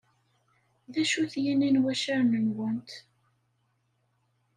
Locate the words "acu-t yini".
1.01-1.69